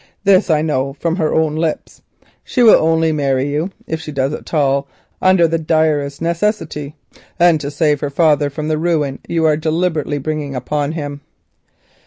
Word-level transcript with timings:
This 0.23 0.49
I 0.49 0.63
know 0.63 0.93
from 0.93 1.17
her 1.17 1.31
own 1.31 1.55
lips. 1.55 2.01
She 2.43 2.63
will 2.63 2.73
only 2.83 3.11
marry 3.11 3.51
you, 3.51 3.69
if 3.85 4.01
she 4.01 4.11
does 4.11 4.31
so 4.31 4.37
at 4.39 4.51
all, 4.51 4.87
under 5.21 5.47
the 5.47 5.59
pressure 5.59 5.99
of 6.01 6.01
direst 6.01 6.23
necessity, 6.23 6.95
and 7.39 7.61
to 7.61 7.69
save 7.69 7.99
her 7.99 8.09
father 8.09 8.49
from 8.49 8.67
the 8.67 8.79
ruin 8.79 9.19
you 9.29 9.45
are 9.45 9.55
deliberately 9.55 10.17
bringing 10.17 10.55
upon 10.55 10.93
him." 10.93 11.21